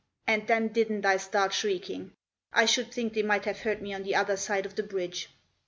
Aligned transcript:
And 0.25 0.47
then 0.47 0.69
didn't 0.69 1.05
I 1.05 1.17
start 1.17 1.53
shrieking; 1.53 2.13
I 2.51 2.65
should 2.65 2.91
think 2.91 3.13
they 3.13 3.21
might 3.21 3.45
have 3.45 3.59
heard 3.61 3.83
me 3.83 3.93
on 3.93 4.01
the 4.01 4.15
other 4.15 4.35
side 4.35 4.65
of 4.65 4.73
the 4.75 4.81
bridge. 4.81 5.29